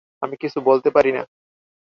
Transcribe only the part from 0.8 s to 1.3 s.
পারি না।